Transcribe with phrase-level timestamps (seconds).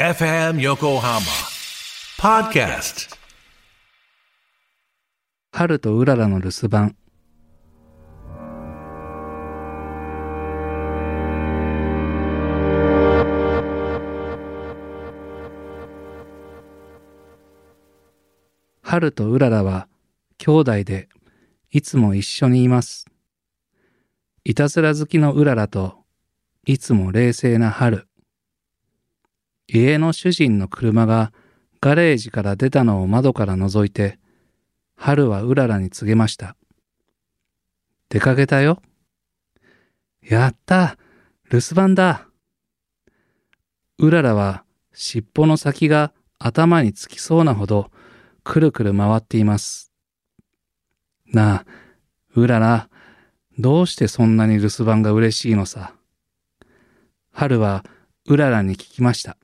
[0.00, 1.26] FM Yokohama
[2.20, 3.18] Podcast
[5.50, 6.94] 春とうららの留守番
[18.82, 19.88] 春とうららは
[20.36, 21.08] 兄弟で
[21.72, 23.06] いつも一緒にいます。
[24.44, 25.96] いたずら好きのうららと
[26.64, 28.08] いつも冷静な春。
[29.68, 31.32] 家の主人の車が
[31.80, 34.18] ガレージから出たのを窓から覗いて
[34.96, 36.56] 春はうららに告げました。
[38.08, 38.82] 出かけたよ。
[40.22, 40.96] やった
[41.50, 42.26] 留守番だ
[43.98, 44.64] うららは
[44.94, 47.90] 尻尾の先が頭につきそうなほど
[48.44, 49.92] くるくる回っています。
[51.32, 51.66] なあ、
[52.34, 52.88] うらら、
[53.58, 55.92] どうしてそんなに留守番が嬉しいのさ。
[57.32, 57.84] 春は
[58.24, 59.36] うららに聞きました。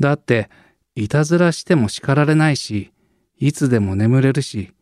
[0.00, 0.50] だって、
[0.94, 2.92] いたずらしても叱られないし、
[3.38, 4.72] いつでも眠れるし、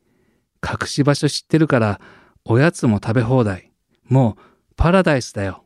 [0.62, 2.00] 隠し場所知ってるから、
[2.44, 3.72] おやつも食べ放題。
[4.04, 4.42] もう、
[4.76, 5.64] パラダイスだよ。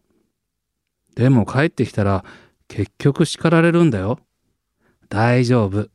[1.15, 2.25] でも帰ってきたら、
[2.69, 4.19] 結局叱られるんだよ。
[5.09, 5.89] 大丈夫。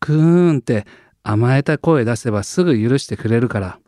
[0.00, 0.86] くーんって
[1.22, 3.78] 甘えた声出せばすぐ許してくれるから。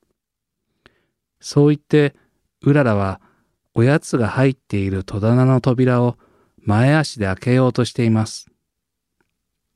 [1.40, 2.14] そう言って、
[2.62, 3.20] うららは、
[3.74, 6.18] おやつが入っている戸棚の扉を
[6.58, 8.50] 前足で開けようとしています。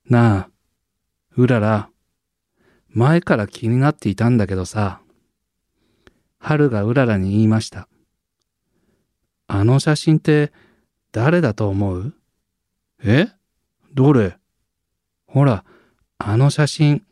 [0.08, 0.48] なあ、
[1.36, 1.88] うらら、
[2.90, 5.00] 前から気になっていたんだけどさ、
[6.38, 7.88] 春がうららに言いました。
[9.46, 10.52] あの写真って
[11.10, 12.14] 誰だと思う？
[13.02, 13.28] え？
[13.94, 14.36] どれ？
[15.26, 15.64] ほら、
[16.18, 17.02] あの写真。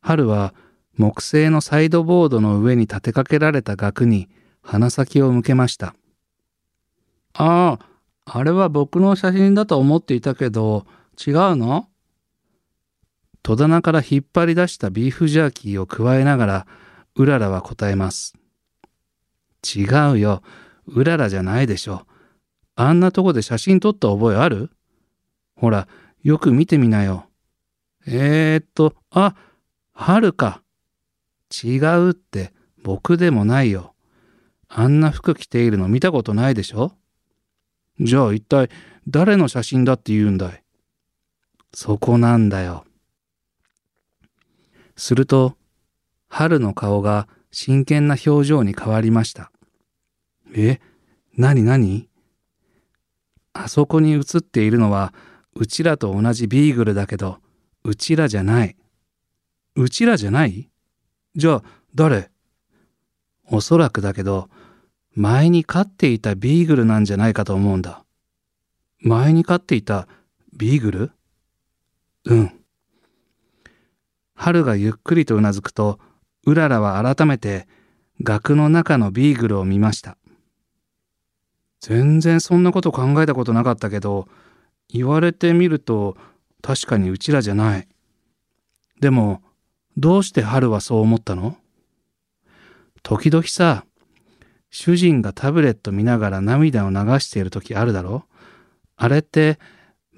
[0.00, 0.54] 春は
[0.96, 4.28] 木製のサイドボードの上に立てかけられた額に
[4.62, 5.94] 鼻先を向けました。
[7.32, 7.78] あ
[8.26, 10.86] あ、あれは僕の写真だと思っていたけど、
[11.26, 11.88] 違うの？
[13.42, 16.66] 戸棚から引っ張り出したビーフジャーキーを加えながら、
[17.16, 18.34] うららは答えます。
[19.76, 20.42] 違うよ。
[20.86, 22.06] うららじゃないでしょ。
[22.76, 24.70] あんなとこで写真撮った覚えある？
[25.56, 25.88] ほら、
[26.22, 27.26] よく見てみなよ。
[28.06, 29.34] えー、っと、あ、
[29.92, 30.62] 春か。
[31.64, 33.94] 違うって、僕でもないよ。
[34.68, 36.92] あんな服着ているの見たことないでしょ？
[37.98, 38.70] じゃあ一体
[39.08, 40.62] 誰の写真だって言うんだい？
[41.72, 42.84] そこなんだよ。
[44.96, 45.56] すると、
[46.28, 49.50] 春の顔が真剣な表情に変わりました。
[50.54, 50.80] え、
[51.36, 52.08] なになに
[53.52, 55.12] あそこに写っているのは、
[55.54, 57.38] うちらと同じビーグルだけど、
[57.82, 58.76] うちらじゃない。
[59.74, 60.68] うちらじゃない？
[61.34, 61.62] じゃあ、
[61.94, 62.30] 誰？
[63.50, 64.48] おそらくだけど、
[65.14, 68.04] 前に飼っていたビーグルなんじゃないかと思うんだ。
[69.00, 70.06] 前に飼っていた
[70.56, 71.12] ビーグル？
[72.26, 72.52] うん。
[74.34, 75.98] 春がゆっくりとうなずくと、
[76.46, 77.68] うららは改めて
[78.22, 80.16] 額の中のビーグルを見ました。
[81.80, 84.28] 全然そんなこと考えたことなかったけど、
[84.88, 86.16] 言われてみると
[86.62, 87.88] 確かにうちらじゃない。
[89.00, 89.42] でも、
[89.96, 91.56] どうして春はそう思ったの？
[93.02, 93.84] 時々さ、
[94.70, 98.24] 主人がタブレット見ながら涙を流している時あるだろ？
[98.96, 99.58] あれって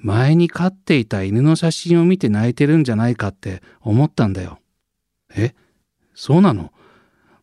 [0.03, 4.59] 前に飼っていた犬の写真を見て泣いてるんじゃないかって思ったんだよ。
[5.35, 5.55] え？
[6.15, 6.73] そうなの？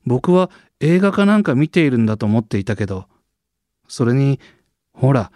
[0.05, 3.05] 僕は映画かなんか見ているんだと思っていたけど、
[3.87, 4.39] それに、
[4.93, 5.31] ほら、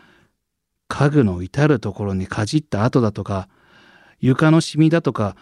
[0.89, 3.47] 家具の至るところにかじった跡だとか、
[4.19, 5.35] 床のシミだとか、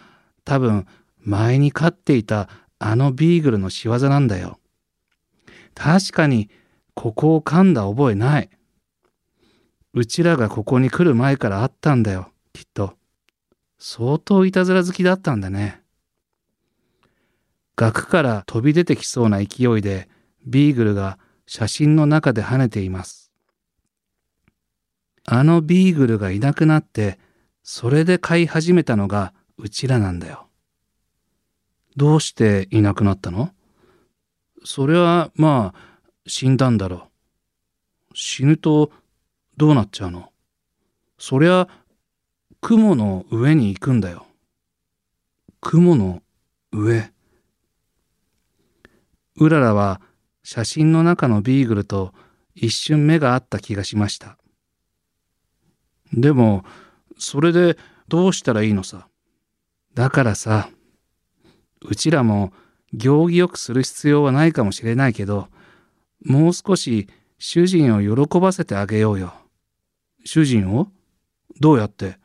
[0.44, 0.86] 多分
[1.18, 4.58] 前に飼っていたあのビーグルの仕業なんだよ。
[5.74, 6.48] 確かに、
[6.94, 8.50] ここを噛んだ覚えない。
[9.94, 12.94] うちらがここに来る前からあったんだよ、きっと。
[13.78, 15.82] 相当いたずら好きだったんだね。
[17.76, 20.08] 額から飛び出てきそうな勢いで、
[20.46, 23.32] ビーグルが写真の中で跳ねています。
[25.24, 27.18] あのビーグルがいなくなって、
[27.62, 30.48] それで飼い始めたのがうちらなんだよ。
[31.96, 33.50] どうしていなくなったの？
[34.64, 37.08] それは、まあ、死んだんだろ
[38.10, 38.14] う。
[38.14, 38.90] 死ぬと、
[39.56, 40.30] どうなっちゃうの？
[41.18, 41.68] そりゃ、
[42.60, 44.26] 雲の上に行くんだよ。
[45.60, 46.22] 雲の
[46.72, 47.12] 上。
[49.36, 50.00] うららは
[50.42, 52.12] 写真の中のビーグルと
[52.54, 54.36] 一瞬目が合った気がしました。
[56.12, 56.64] でも、
[57.18, 57.78] それで
[58.08, 59.08] どうしたらいいのさ？
[59.94, 60.68] だからさ、
[61.82, 62.52] うちらも
[62.92, 65.48] 行儀よくする必要はないかもしれないけど、
[66.24, 67.08] もう少し
[67.38, 69.34] 主人を喜ばせてあげようよ。
[70.24, 70.88] 主人を
[71.60, 72.18] どうやって？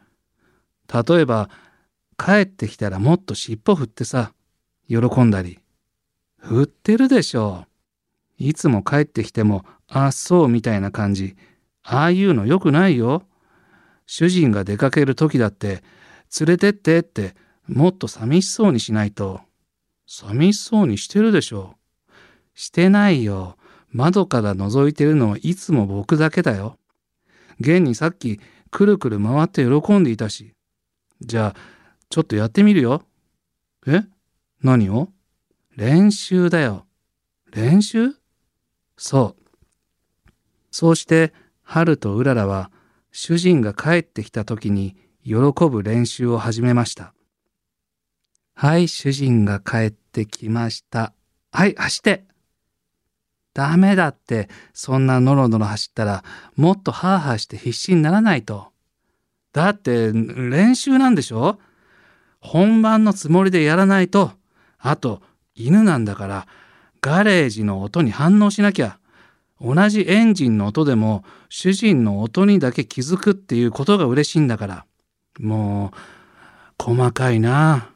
[0.94, 1.50] 例えば、
[2.18, 4.34] 帰ってきたらもっと尻尾振ってさ、
[4.88, 5.60] 喜んだり。
[6.38, 7.66] 振ってるでしょ。
[8.38, 11.36] いつも帰ってきても、あっ、そうみたいな感じ。
[11.84, 13.24] ああいうのよくないよ。
[14.06, 15.84] 主人が出かける時だって、
[16.40, 17.36] 連れてってって
[17.68, 19.42] もっと寂しそうにしないと。
[20.08, 21.76] 寂しそうにしてるでしょ。
[22.54, 23.58] してないよ。
[23.92, 26.78] 窓から覗いてるのはいつも僕だけだよ。
[27.60, 28.40] 現にさっき
[28.72, 30.54] くるくる回って喜んでいたし。
[31.22, 31.60] じゃあ、
[32.10, 33.04] ちょっとやってみるよ。
[33.88, 34.04] え？
[34.62, 35.10] 何を？
[35.76, 36.86] 練習だよ。
[37.52, 38.14] 練習？
[38.98, 39.44] そう。
[40.72, 41.34] そうして、
[41.64, 42.72] 春とうららは、
[43.12, 45.36] 主人が帰ってきた時に喜
[45.70, 47.14] ぶ練習を始めました。
[48.54, 51.14] はい、主人が帰ってきました。
[51.52, 52.26] はい、走って
[53.58, 56.24] ダメだって、そんなノロノロ走ったら、
[56.56, 58.68] もっとハーハーして必死にならないと。
[59.52, 61.58] だって、練習なんでしょ？
[62.40, 64.32] 本番のつもりでやらないと。
[64.78, 65.24] あと、
[65.56, 66.48] 犬なんだから、
[67.02, 69.00] ガレージの音に反応しなきゃ。
[69.60, 74.86] 同じエンジンの音でも、主人の音にだけ気づくっていうことが嬉しいんだから。
[75.40, 75.92] も
[76.80, 77.90] う、細かいな。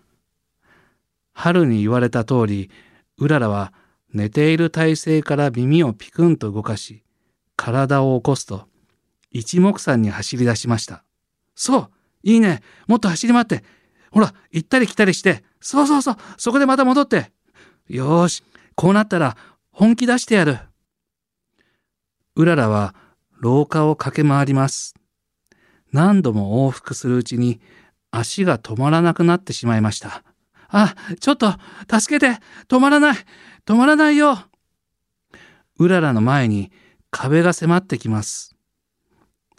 [1.33, 2.71] 春に言われた通り、
[3.19, 3.73] うららは
[4.13, 7.03] 寝ている体勢から耳をピクンと動かし、
[7.55, 8.67] 体を起こすと、
[9.31, 11.03] 一目散に走り出しました。
[11.55, 11.89] そう
[12.23, 13.63] いいねもっと走り回って
[14.11, 17.31] ほら行ったり来たりしてそうそうそうそこでまた戻って
[17.87, 18.43] よーし
[18.75, 19.37] こうなったら
[19.71, 20.59] 本気出してやる。
[22.35, 22.95] うららは
[23.39, 24.95] 廊下を駆け回ります。
[25.91, 27.59] 何度も往復するうちに
[28.11, 30.23] 足が止まらなくなってしまいました。
[30.69, 31.53] あ、ちょっと
[31.89, 33.15] 助けて止まらない
[33.65, 34.45] 止まらないよ
[35.77, 36.71] うららの前に
[37.09, 38.55] 壁が迫ってきます。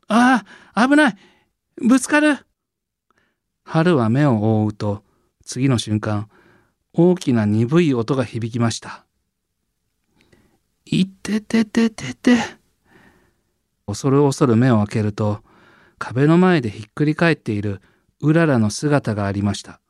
[0.08, 0.44] あ
[0.74, 1.16] あ、危ない
[1.76, 2.38] ぶつかる
[3.64, 5.02] 春は目を覆うと、
[5.44, 6.28] 次の瞬間、
[6.92, 9.04] 大きな鈍い音が響きました。
[10.84, 12.36] いててててて。
[13.86, 15.42] 恐る恐る目を開けると、
[15.98, 17.80] 壁の前でひっくり返っている
[18.20, 19.80] うららの姿がありました。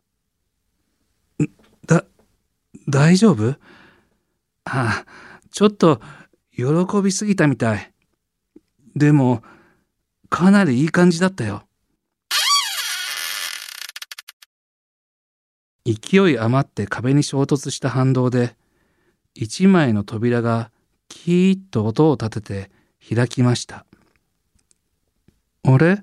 [1.87, 2.05] だ、
[2.89, 3.57] 大丈夫？
[4.65, 5.07] ああ、
[5.51, 6.01] ちょっと
[6.53, 6.65] 喜
[7.03, 7.93] びすぎたみたい。
[8.95, 9.43] でも、
[10.29, 11.65] かなりいい感じだったよ。
[15.85, 18.57] 勢い余って壁に衝突した反動で、
[19.35, 20.71] 一枚の扉が
[21.09, 22.69] キーッと音を立て
[23.09, 23.85] て開きました。
[25.65, 26.03] あれ？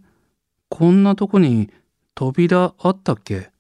[0.67, 1.71] こんなとこに
[2.13, 3.51] 扉あったっけ？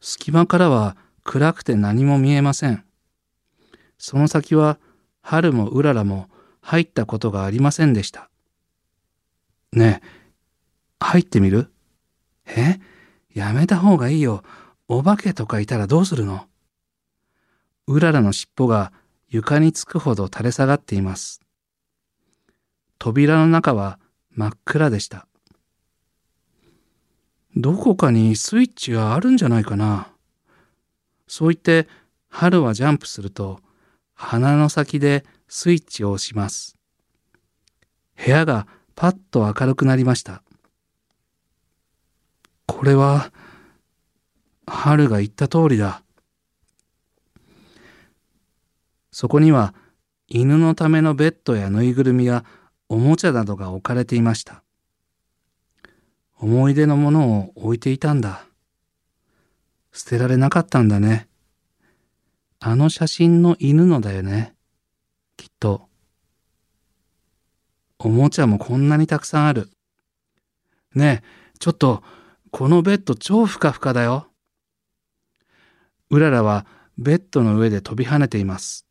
[0.00, 0.96] 隙間からは
[1.26, 2.84] 暗くて何も見えません。
[3.98, 4.78] その先は
[5.20, 6.30] 春もうららも
[6.60, 8.30] 入ったことがありませんでした。
[9.72, 10.08] ねえ、
[11.00, 11.72] 入ってみる？
[12.46, 12.78] え？
[13.34, 14.44] やめた方がいいよ。
[14.88, 16.46] お化けとかいたらどうするの？
[17.88, 18.92] うららの尻尾が
[19.28, 21.40] 床につくほど垂れ下がっています。
[22.98, 23.98] 扉の中は
[24.30, 25.26] 真っ暗でした。
[27.56, 30.08] どこかにスイッチがあるんじゃないかな。
[31.26, 31.88] そう言って
[32.28, 33.60] 春はジャンプすると
[34.14, 36.76] 鼻の先でスイッチを押します。
[38.16, 40.42] 部屋がパッと明るくなりました。
[42.66, 43.32] これは
[44.66, 46.02] 春が言った通りだ。
[49.12, 49.74] そこには
[50.28, 52.44] 犬のためのベッドやぬいぐるみや
[52.88, 54.62] おもちゃなどが置かれていました。
[56.38, 58.44] 思い出のものを置いていたんだ。
[59.96, 61.26] 捨てられなかったんだね。
[62.60, 64.54] あの写真の犬のだよね。
[65.38, 65.88] きっと。
[67.98, 69.70] おもちゃもこんなにたくさんある。
[70.94, 72.02] ねえ、ちょっと、
[72.50, 74.28] このベッド超ふかふかだよ。
[76.10, 76.66] うららは
[76.98, 78.86] ベッドの上で飛び跳ねています。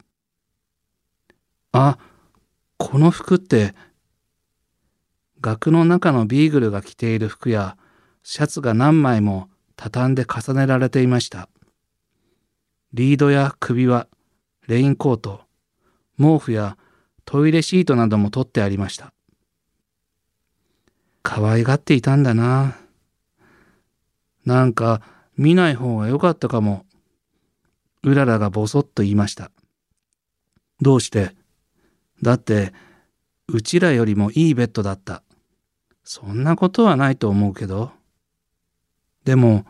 [1.71, 1.99] あ、
[2.77, 3.75] この服って、
[5.39, 7.77] 額の中のビーグルが着ている服や
[8.23, 11.49] シャツが何枚も畳んで重ねられていました。
[12.93, 14.07] リードや首輪、
[14.67, 15.41] レインコート、
[16.17, 16.77] 毛布や
[17.25, 19.13] トイレシートなども取ってありました。
[21.23, 22.77] 可愛がっていたんだな。
[24.45, 25.01] なんか
[25.35, 26.85] 見ない方が良かったかも。
[28.03, 29.51] うららがぼそっと言いました。
[30.81, 31.35] どうして？
[32.21, 32.73] だって、
[33.47, 35.23] うちらよりもいいベッドだった。
[36.03, 37.91] そんなことはないと思うけど。
[39.25, 39.65] でも、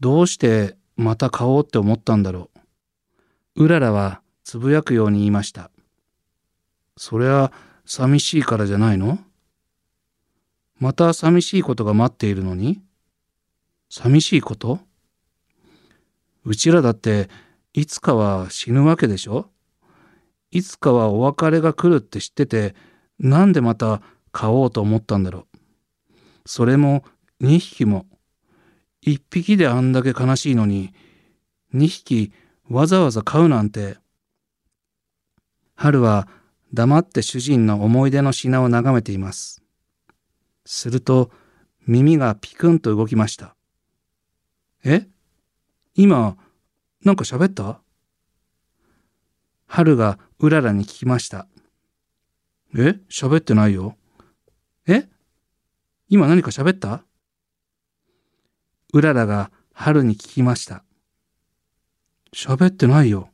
[0.00, 2.50] どうしてまた買おうって思ったんだろ
[3.56, 3.64] う。
[3.64, 5.70] うららはつぶやくように言いました。
[6.96, 7.52] そりゃ
[7.86, 9.18] 寂しいからじゃないの？
[10.78, 12.80] また寂しいことが待っているのに？
[13.90, 14.80] 寂しいこと？
[16.44, 17.28] うちらだって
[17.72, 19.50] いつかは死ぬわけでしょ？
[20.50, 22.74] いつかはお別れが来るって知ってて
[23.18, 24.02] なんでまた
[24.32, 25.58] 飼おうと思ったんだろう？
[26.46, 27.04] それも
[27.40, 28.06] 2匹も。
[29.06, 30.92] 1匹であんだけ悲しいのに
[31.74, 32.32] 2匹
[32.68, 33.98] わざわざ飼うなんて。
[35.76, 36.28] 春は
[36.72, 39.62] 黙って主人の思い出の品を眺めています。
[40.64, 41.30] すると
[41.86, 43.54] 耳がピクンと動きました。
[44.84, 45.06] え？
[45.94, 46.36] 今、
[47.04, 47.80] なんか喋った？
[49.66, 51.46] 春がうららに聞きました。
[52.76, 53.00] え？
[53.10, 53.96] 喋ってないよ。
[54.86, 55.08] え？
[56.08, 57.04] 今何か喋った？
[58.94, 60.84] うららが春に聞きました。
[62.32, 63.28] 喋ってないよ。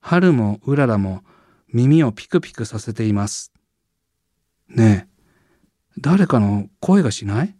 [0.00, 1.22] 春もうららも
[1.72, 3.52] 耳をピクピクさせています。
[4.68, 7.56] ねえ、誰かの声がしない？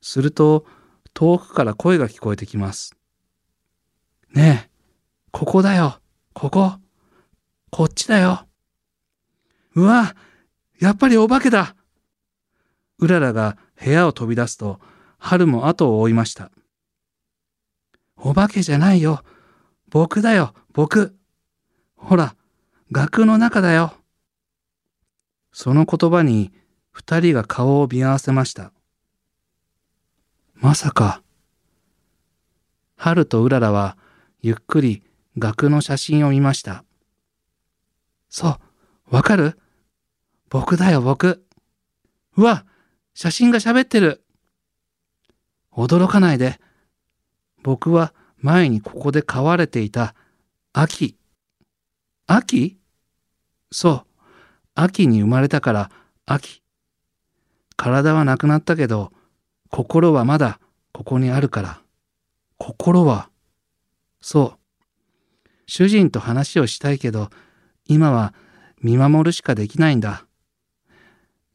[0.00, 0.66] すると
[1.12, 2.96] 遠くから声が聞こえてきます。
[4.34, 4.70] ねえ、
[5.30, 6.00] ここだよ、
[6.32, 6.72] ここ、
[7.70, 8.48] こっちだよ。
[9.76, 10.16] うわ、
[10.80, 11.76] やっぱりお化けだ。
[12.98, 14.80] うららが部屋を飛び出すと、
[15.26, 16.50] 春も後を追いました。
[18.18, 19.24] お化けじゃないよ。
[19.88, 21.16] 僕だよ、僕。
[21.96, 22.36] ほら、
[22.92, 23.94] 額の中だよ。
[25.50, 26.52] その言葉に
[26.90, 28.70] 二人が顔を見合わせました。
[30.52, 31.22] まさか。
[32.94, 33.96] 春とうららは
[34.42, 35.02] ゆっくり
[35.38, 36.84] 額の写真を見ました。
[38.28, 38.58] そ
[39.10, 39.58] う、わかる？
[40.50, 41.46] 僕だよ、僕。
[42.36, 42.66] うわ、
[43.14, 44.20] 写真が喋ってる。
[45.76, 46.60] 驚かないで。
[47.62, 50.14] 僕は前にここで飼われていた
[50.72, 51.16] 秋。
[52.26, 52.78] 秋
[53.72, 54.04] そう。
[54.74, 55.90] 秋に生まれたから
[56.26, 56.62] 秋。
[57.76, 59.12] 体はなくなったけど、
[59.70, 60.60] 心はまだ
[60.92, 61.80] ここにあるから。
[62.58, 63.28] 心は
[64.20, 64.58] そう。
[65.66, 67.30] 主人と話をしたいけど、
[67.86, 68.34] 今は
[68.80, 70.26] 見守るしかできないんだ。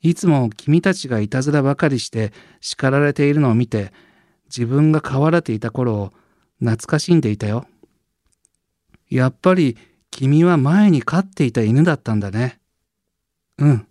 [0.01, 3.91] いつも君たちがいたずらばかりして叱られているのを見て、
[4.49, 6.13] 自分が飼われていた頃を
[6.59, 7.67] 懐かしんでいたよ。
[9.09, 9.77] やっぱり
[10.11, 12.59] 君は前に飼っていた犬だったんだね。
[13.57, 13.87] うん。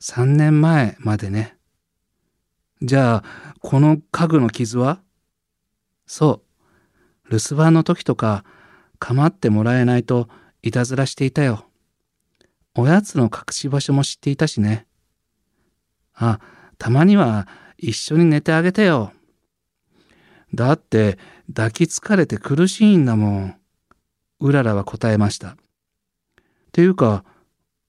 [0.00, 1.56] 三年前までね。
[2.82, 5.00] じゃあ、この家具の傷は？
[6.06, 6.42] そ
[7.26, 7.30] う。
[7.30, 8.44] 留守番の時とか、
[8.98, 10.28] 構ってもらえないと
[10.62, 11.66] いたずらしていたよ。
[12.74, 14.86] おやつの隠し場所も知っていたしね。
[16.14, 16.40] あ、
[16.78, 17.48] たまには
[17.78, 19.12] 一緒に寝てあげてよ。
[20.54, 21.18] だって
[21.48, 23.56] 抱きつかれて苦しいんだもん。
[24.40, 25.56] うららは答えました。
[26.72, 27.24] ていうか、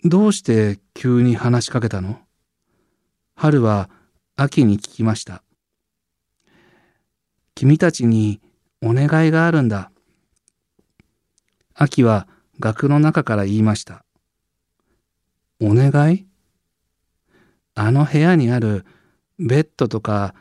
[0.03, 2.19] どうして急に話しかけたの？
[3.36, 3.89] 春は
[4.36, 5.43] 秋に聞きました。
[7.55, 8.41] 君たちに
[8.81, 9.91] お願いがあるんだ。
[11.74, 12.27] 秋は
[12.60, 14.05] 額の中から言いました。
[15.60, 16.25] お願い？
[17.74, 18.86] あの部屋にある
[19.39, 20.34] ベッドとか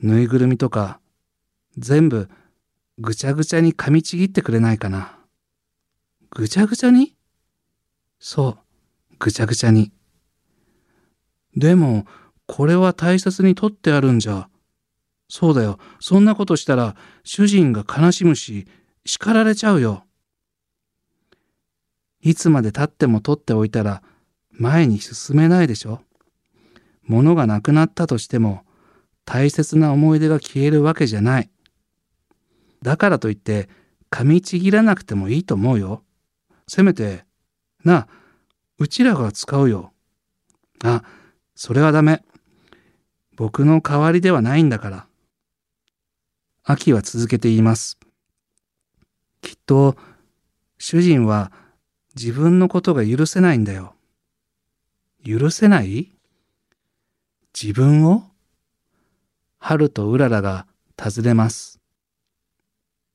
[0.00, 1.00] ぬいぐるみとか
[1.78, 2.28] 全部
[2.98, 5.18] ぐちゃぐちゃに噛みちぎってくれないかな。
[6.30, 7.14] ぐちゃぐちゃに？
[8.18, 8.58] そう、
[9.18, 9.92] ぐちゃぐちゃに。
[11.56, 12.06] でも、
[12.46, 14.48] これは大切に取ってあるんじゃ。
[15.28, 15.78] そうだよ。
[16.00, 18.66] そんなことしたら主人が悲しむし、
[19.04, 20.04] 叱られちゃうよ。
[22.20, 24.02] いつまで経っても取っておいたら
[24.50, 26.00] 前に進めないでしょ。
[27.04, 28.62] 物がなくなったとしても
[29.24, 31.50] 大切な思い出が消えるわけじゃない。
[32.82, 33.68] だからといって
[34.10, 36.02] 噛みちぎらなくてもいいと思うよ。
[36.66, 37.24] せめて、
[37.84, 38.06] な、
[38.78, 39.92] うちらが使うよ。
[40.84, 41.02] あ、
[41.54, 42.22] それはダメ。
[43.36, 45.06] 僕の代わりではないんだから。
[46.64, 47.98] 秋は続けて言います。
[49.42, 49.96] きっと、
[50.78, 51.50] 主人は
[52.14, 53.94] 自分のことが許せないんだよ。
[55.24, 56.12] 許せない？
[57.60, 58.24] 自分を？
[59.58, 60.66] 春とうららが
[60.96, 61.77] 尋ねます。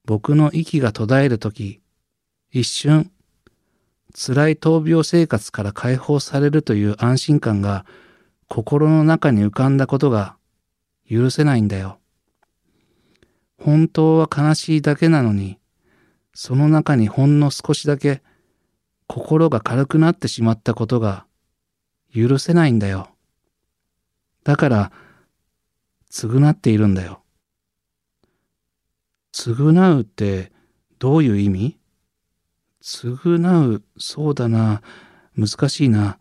[0.05, 1.81] 僕の息が途絶えるとき、
[2.51, 3.11] 一瞬、
[4.13, 7.85] 辛い闘病生活から解放されるという安心感が
[8.47, 10.35] 心の中に浮かんだことが
[11.09, 11.99] 許せないんだよ。
[13.57, 15.57] 本当は悲しいだけなのに、
[16.33, 18.21] その中にほんの少しだけ
[19.07, 21.25] 心が軽くなってしまったことが
[22.13, 23.09] 許せないんだよ。
[24.43, 24.91] だから、
[26.11, 27.22] 償っているんだよ。
[29.33, 30.51] 償うって
[30.99, 31.77] どういう意味？
[32.81, 34.81] 償う、そうだな、
[35.35, 36.19] 難しいな。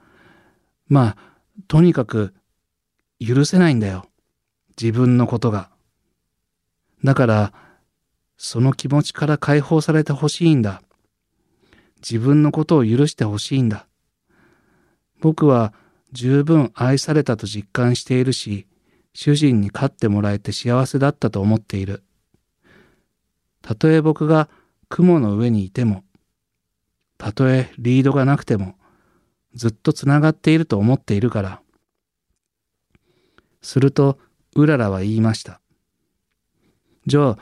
[0.88, 1.16] まあ、
[1.69, 2.35] とにかく
[3.21, 4.07] 許せないんだよ。
[4.81, 5.71] 自分のことが。
[7.04, 7.52] だから、
[8.37, 10.83] その気持ちから解放されてほしいんだ。
[11.97, 13.87] 自分のことを許してほしいんだ。
[15.21, 15.73] 僕は
[16.12, 18.66] 十分愛されたと実感しているし、
[19.14, 22.02] 主人に飼ってもらえて幸せだったと思っている。
[23.62, 24.49] たとえ僕が
[24.88, 26.04] 雲の上にいても、
[27.16, 28.75] たとえリードがなくても、
[29.54, 31.62] ずっとつながっていると思っているから。
[33.61, 34.19] すると、
[34.57, 35.61] うららは言いました。
[37.07, 37.38] じゃあ、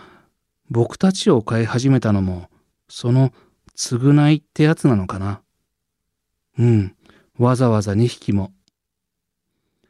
[0.69, 2.49] 僕たちを飼い始めたのも、
[2.89, 3.33] その
[3.77, 5.41] 償いってやつなのかな？
[6.59, 6.95] うん、
[7.39, 8.53] わざわざ2匹も。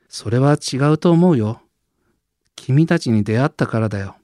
[0.09, 1.61] それは違うと思うよ。
[2.55, 4.17] 君たちに出会ったからだよ。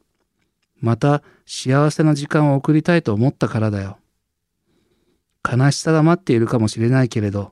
[0.86, 3.98] また幸せな時間を送りたいと思ったからだよ。
[5.44, 7.50] 悲しさが待っているかもしれないけれど、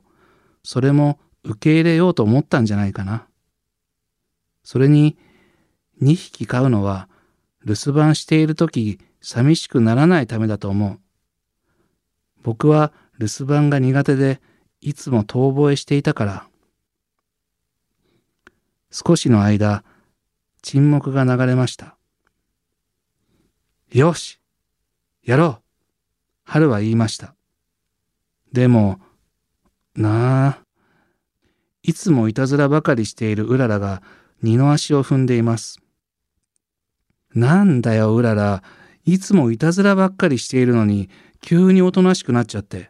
[0.63, 3.27] それも受け入れようと思ったんじゃないかな。
[4.63, 5.17] それに、
[6.01, 7.09] 2匹飼うのは
[7.65, 10.99] 留守番している時寂しくならないためだと思う。
[12.41, 14.39] 僕は留守番が苦手で
[14.79, 16.47] いつも遠吠えしていたから。
[18.91, 19.83] 少しの間、
[20.61, 21.94] 沈黙が流れました。
[23.91, 24.39] よし
[25.23, 25.61] やろう
[26.43, 27.35] 春は言いました。
[28.53, 28.99] でも、
[29.95, 30.59] なあ、
[31.81, 34.03] いつもいたずらばかりしているうららが
[34.41, 35.79] 二の足を踏んでいます。
[37.33, 38.63] なんだよ、うらら。
[39.05, 41.09] いつもいたずらばっかりしているのに、
[41.41, 42.89] 急におとなしくなっちゃって。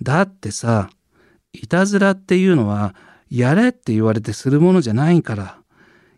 [0.00, 0.90] だってさ、
[1.52, 2.94] いたずらっていうのは、
[3.30, 5.58] やれって言われてするものじゃないから。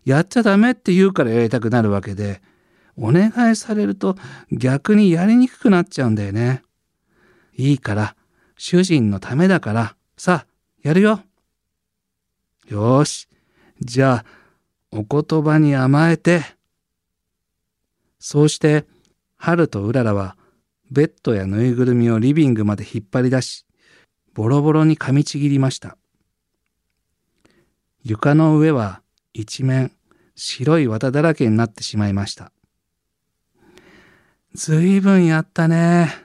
[0.05, 2.41] やっちゃダメって言うからやりたくなるわけで、
[2.97, 4.15] お願いされると
[4.51, 6.61] 逆にやりにくくなっちゃうんだよね。
[7.57, 8.15] いいから、
[8.57, 10.47] 主人のためだから、さあ、
[10.81, 11.21] やるよ。
[12.67, 13.27] よし。
[13.81, 14.25] じゃあ、
[14.91, 16.43] お言葉に甘えて、
[18.19, 18.85] そうして、
[19.37, 20.37] 春とうららは、
[20.91, 23.65] ベッドやぬいぐるみをリビングまで引っ張り出し、
[24.33, 25.97] ボロボロに噛みちぎりました。
[28.03, 29.01] 床の上は
[29.33, 29.91] 一面
[30.35, 32.51] 白い綿だらけになってしまいました。
[34.55, 36.15] ずいぶんやったね。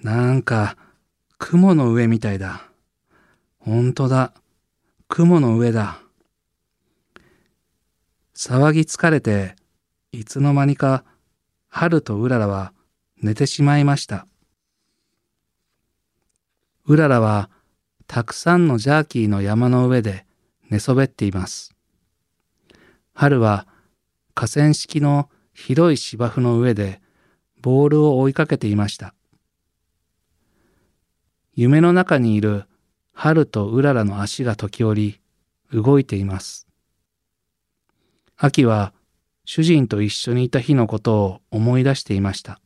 [0.00, 0.76] なんか、
[1.38, 2.70] 雲の上みたいだ。
[3.58, 4.32] ほんとだ。
[5.08, 5.98] 雲の上だ。
[8.32, 9.56] 騒ぎ疲れて
[10.12, 11.04] いつの間にか
[11.68, 12.72] 春とうららは
[13.20, 14.28] 寝てしまいました。
[16.86, 17.50] うららは
[18.06, 20.26] たくさんのジャーキーの山の上で
[20.70, 21.74] 寝そべっています。
[23.14, 23.66] 春は
[24.34, 25.28] 河川敷の
[25.66, 27.02] 広い芝生の上で
[27.60, 29.14] ボールを追いかけていました。
[31.54, 32.64] 夢の中にいる
[33.12, 35.20] 春とうららの足が時折
[35.72, 36.66] 動いています。
[38.36, 38.94] 秋は
[39.44, 42.60] 主人と一緒にいた日のことを思い出していました。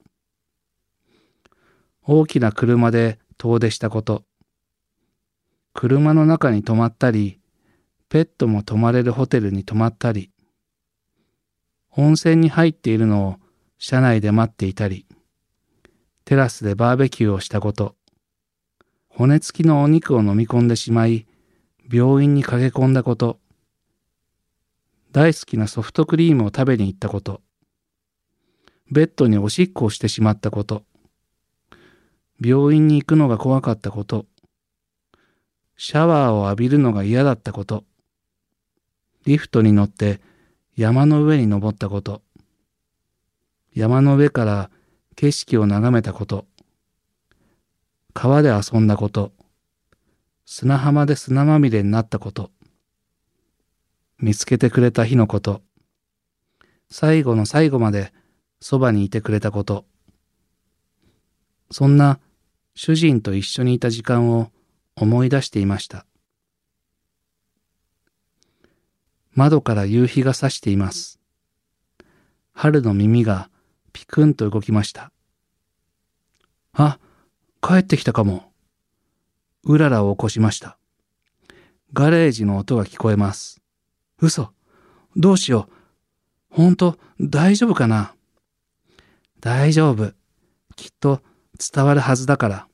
[2.06, 4.22] 大きな車で遠出したこと、
[5.72, 7.40] 車の中に泊まったり、
[8.08, 10.30] ペットも泊まれるホテルに泊まったり、
[11.96, 13.36] 温泉に入っているのを
[13.78, 15.06] 車内で待っていたり、
[16.24, 17.94] テラスでバーベキューをしたこと、
[19.08, 21.26] 骨付きのお肉を飲み込んでしまい、
[21.92, 23.38] 病院に駆け込んだこと、
[25.12, 27.40] 大好きなソフトクリームを食べに行ったこと、
[28.90, 30.82] ベッドにおしっこをしてしまったこと、
[32.40, 34.26] 病院に行くのが怖かったこと、
[35.76, 37.84] シャワーを浴びるのが嫌だったこと、
[39.26, 40.20] リフトに乗って
[40.76, 42.22] 山の上に登ったこと、
[43.74, 44.70] 山の上から
[45.14, 46.46] 景色を眺めたこと、
[48.12, 49.32] 川で遊んだこと、
[50.46, 52.50] 砂浜で砂まみれになったこと、
[54.18, 55.62] 見つけてくれた日のこと、
[56.90, 58.12] 最後の最後まで
[58.60, 59.84] そばにいてくれたこと、
[61.70, 62.18] そんな
[62.74, 64.50] 主人と一緒にいた時間を
[64.96, 66.04] 思い出していました。
[69.34, 71.18] 窓から夕日が差しています。
[72.52, 73.50] 春の耳が
[73.92, 75.10] ピクンと動きました。
[76.72, 76.98] あ、
[77.60, 78.52] 帰ってきたかも。
[79.64, 80.78] うららを起こしました。
[81.92, 83.60] ガレージの音が聞こえます。
[84.20, 84.52] 嘘。
[85.16, 86.54] どうしよう。
[86.54, 88.14] ほんと、大丈夫かな
[89.40, 90.12] 大丈夫。
[90.76, 91.20] きっと
[91.72, 92.68] 伝わるはずだから。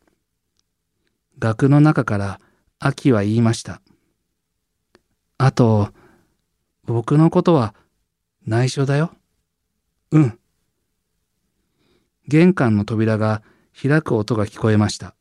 [1.38, 2.40] 額の中から
[2.78, 3.80] 秋は言いました。
[5.38, 5.90] あと、
[6.92, 7.74] 僕のことは
[8.44, 9.12] 内緒だよ。
[10.10, 10.38] うん。
[12.26, 13.42] 玄関の扉が
[13.80, 15.14] 開く音が聞こえました。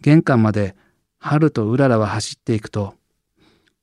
[0.00, 0.74] 玄関まで
[1.18, 2.94] 春とうららは走っていくと、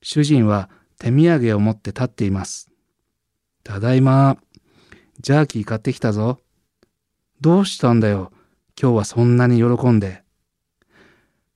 [0.02, 2.70] 主人は手土産を持って立っています。
[3.64, 4.36] ただいま。
[5.20, 6.40] ジャーキー買ってきたぞ。
[7.40, 8.32] どうしたんだよ。
[8.80, 10.22] 今日はそんなに喜んで。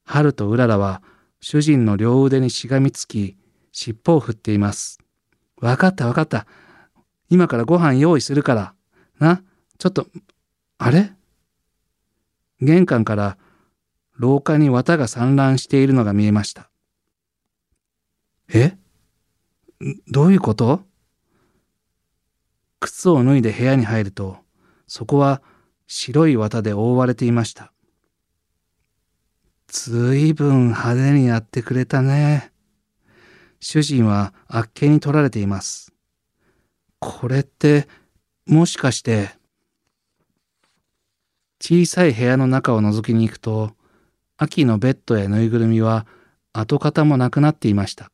[0.04, 1.02] 春とうららは
[1.40, 3.36] 主人の両腕にしがみつき、
[3.72, 4.98] 尻尾を振っています。
[5.56, 6.46] わかったわかった。
[7.30, 8.74] 今からご飯用意するから。
[9.18, 9.42] な、
[9.78, 10.06] ちょっと、
[10.78, 11.12] あれ？
[12.60, 13.38] 玄関から
[14.16, 16.70] 廊下に綿が散乱しているのが見えました。
[18.52, 18.76] え？
[20.08, 20.82] どういうこと？
[22.78, 24.38] 靴を脱いで部屋に入ると、
[24.86, 25.42] そこは
[25.86, 27.72] 白い綿で覆われていました。
[29.68, 32.51] ずいぶん派手にやってくれたね。
[33.64, 35.92] 主人はあっけに取られています。
[36.98, 37.86] これって、
[38.44, 39.30] もしかして、
[41.60, 43.70] 小さい部屋の中を覗きに行くと、
[44.36, 46.08] 秋のベッドやぬいぐるみは
[46.52, 48.10] 跡形もなくなっていました。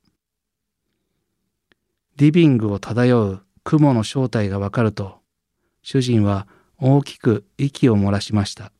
[2.16, 5.20] リビングを漂う雲の正体がわかると、
[5.82, 6.46] 主人は
[6.78, 8.70] 大きく息を漏らしました。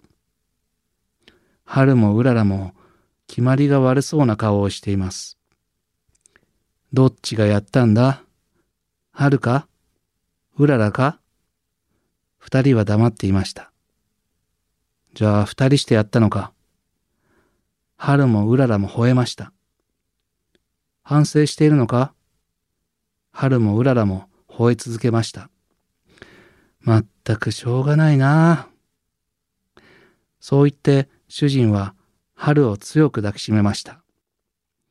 [1.64, 2.74] 春もうららも
[3.26, 5.37] 決まりが悪そうな顔をしています。
[6.92, 8.22] どっちがやったんだ？
[9.12, 9.68] 春か？
[10.56, 11.20] うららか？
[12.38, 13.70] 二人は黙っていました。
[15.14, 16.52] じゃあ二人してやったのか？
[17.96, 19.52] 春もうららも吠えました。
[21.02, 22.14] 反省しているのか？
[23.32, 25.50] 春もうららも吠え続けました。
[26.80, 28.68] まったくしょうがないなあ
[30.40, 31.94] そう言って主人は
[32.34, 34.02] 春を強く抱きしめました。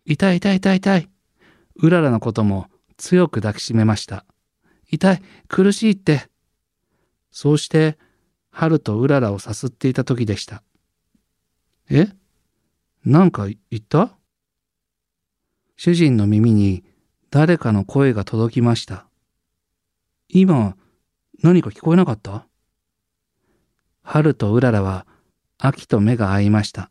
[0.06, 1.10] 痛い痛い痛い痛い。
[1.78, 4.26] うららのことも強く抱きしめました。
[4.90, 6.30] 痛い、苦しいって。
[7.32, 7.98] そうして
[8.50, 10.64] 春とうららをさすっていた時でした。
[11.90, 12.08] え？
[13.06, 14.18] なんか言った？
[15.76, 16.84] 主人の耳に
[17.30, 19.06] 誰かの声が届きました。
[20.30, 20.76] 今、
[21.44, 22.48] 何か聞こえなかった？
[24.02, 25.06] 春とうららは
[25.60, 26.90] 秋と目が合いました。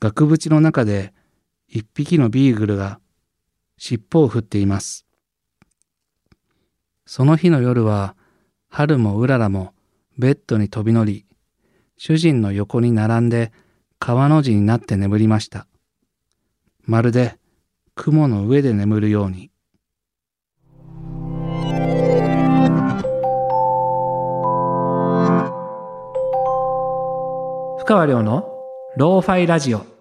[0.00, 1.14] 額縁の中で
[1.74, 3.00] 一匹のビーグルが
[3.78, 5.06] 尻尾を振っています。
[7.06, 8.14] その日の夜は
[8.68, 9.72] 春もうららも
[10.18, 11.24] ベッドに飛び乗り、
[11.96, 13.52] 主人の横に並んで
[13.98, 15.66] 川の字になって眠りました。
[16.82, 17.38] まるで
[17.94, 19.50] 雲の上で眠るように。
[27.78, 28.46] 深川亮の
[28.98, 29.91] ローファイラジオ